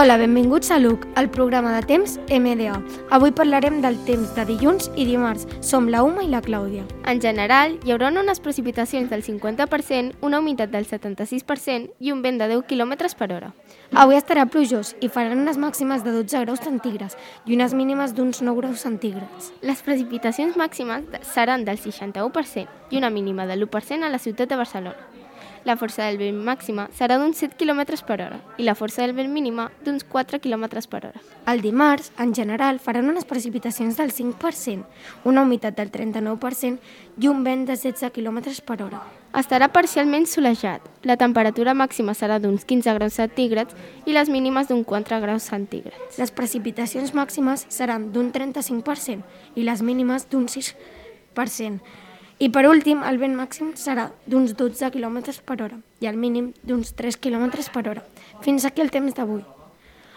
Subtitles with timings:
[0.00, 2.76] Hola, benvinguts a LUC, el programa de temps MDA.
[3.10, 5.48] Avui parlarem del temps de dilluns i dimarts.
[5.58, 6.84] Som la Uma i la Clàudia.
[7.10, 12.38] En general, hi haurà unes precipitacions del 50%, una humitat del 76% i un vent
[12.38, 13.50] de 10 km per hora.
[13.90, 18.38] Avui estarà plujós i faran unes màximes de 12 graus centígrads i unes mínimes d'uns
[18.38, 19.50] 9 graus centígrads.
[19.66, 24.62] Les precipitacions màximes seran del 61% i una mínima de l'1% a la ciutat de
[24.62, 25.18] Barcelona.
[25.64, 29.14] La força del vent màxima serà d'uns 7 km per hora i la força del
[29.16, 31.20] vent mínima d'uns 4 km per hora.
[31.46, 34.84] El dimarts, en general, faran unes precipitacions del 5%,
[35.24, 36.78] una humitat del 39%
[37.18, 39.02] i un vent de 16 km per hora.
[39.36, 40.82] Estarà parcialment solejat.
[41.04, 46.18] La temperatura màxima serà d'uns 15 graus centígrads i les mínimes d'un 4 graus centígrads.
[46.18, 49.22] Les precipitacions màximes seran d'un 35%
[49.54, 51.80] i les mínimes d'un 6%.
[52.38, 56.52] I per últim, el vent màxim serà d'uns 12 km per hora i el mínim
[56.62, 58.04] d'uns 3 km per hora.
[58.44, 59.42] Fins aquí el temps d'avui.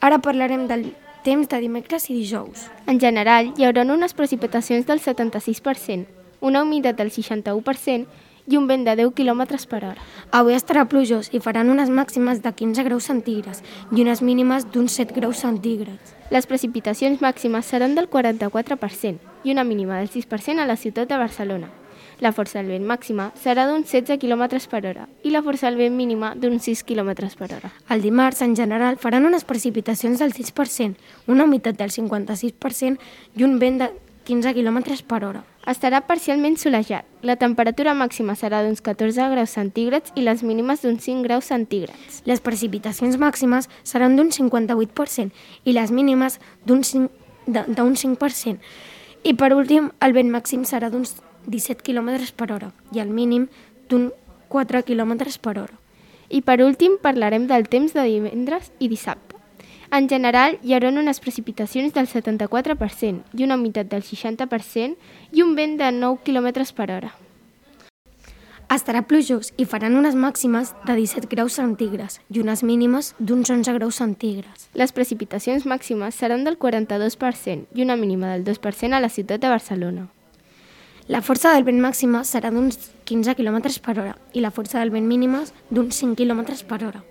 [0.00, 0.90] Ara parlarem del
[1.24, 2.68] temps de dimecres i dijous.
[2.86, 6.04] En general, hi haurà unes precipitacions del 76%,
[6.42, 8.04] una humitat del 61%
[8.46, 10.08] i un vent de 10 km per hora.
[10.36, 15.00] Avui estarà plujós i faran unes màximes de 15 graus centígrads i unes mínimes d'uns
[15.00, 16.12] 7 graus centígrads.
[16.28, 21.16] Les precipitacions màximes seran del 44% i una mínima del 6% a la ciutat de
[21.16, 21.78] Barcelona.
[22.22, 25.80] La força del vent màxima serà d'uns 16 km per hora i la força del
[25.80, 27.70] vent mínima d'uns 6 km per hora.
[27.90, 30.94] El dimarts, en general, faran unes precipitacions del 6%,
[31.26, 33.02] una humitat del 56%
[33.34, 33.88] i un vent de
[34.22, 35.42] 15 km per hora.
[35.66, 37.02] Estarà parcialment solejat.
[37.26, 42.22] La temperatura màxima serà d'uns 14 graus centígrads i les mínimes d'uns 5 graus centígrads.
[42.24, 48.58] Les precipitacions màximes seran d'un 58% i les mínimes d'un 5%.
[49.24, 53.48] I per últim, el vent màxim serà d'uns 17 km per hora i el mínim
[53.88, 54.10] d'un
[54.48, 55.78] 4 km per hora.
[56.28, 59.36] I per últim parlarem del temps de divendres i dissabte.
[59.92, 64.96] En general, hi haurà unes precipitacions del 74% i una humitat del 60%
[65.32, 67.12] i un vent de 9 km per hora.
[68.72, 73.74] Estarà plujós i faran unes màximes de 17 graus centígrads i unes mínimes d'uns 11
[73.76, 74.70] graus centígrads.
[74.72, 79.52] Les precipitacions màximes seran del 42% i una mínima del 2% a la ciutat de
[79.52, 80.08] Barcelona.
[81.12, 84.88] La força del vent màxima serà d'uns 15 km per hora i la força del
[84.94, 87.02] vent mínima d'uns 5 km per hora.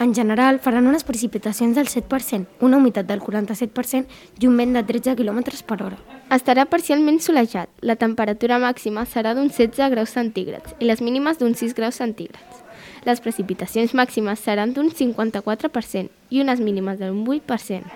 [0.00, 4.06] En general, faran unes precipitacions del 7%, una humitat del 47%
[4.40, 5.98] i un vent de 13 km per hora.
[6.32, 7.68] Estarà parcialment solejat.
[7.82, 12.64] La temperatura màxima serà d'uns 16 graus centígrads i les mínimes d'uns 6 graus centígrads.
[13.04, 17.92] Les precipitacions màximes seran d'un 54% i unes mínimes d'un 8%.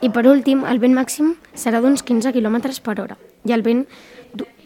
[0.00, 3.84] I per últim, el vent màxim serà d'uns 15 km per hora i el vent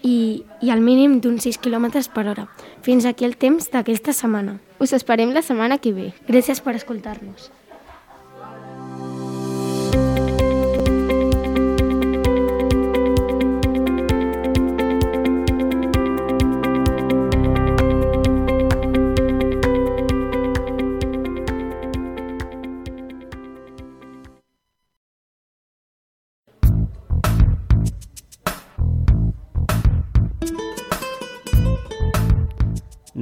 [0.02, 2.48] i, i el mínim d'uns 6 km per hora.
[2.82, 4.58] Fins aquí el temps d'aquesta setmana.
[4.78, 6.12] Us esperem la setmana que ve.
[6.28, 7.50] Gràcies per escoltar-nos.